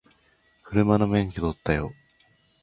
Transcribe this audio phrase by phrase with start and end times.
[0.63, 1.93] 車の免許取ったよ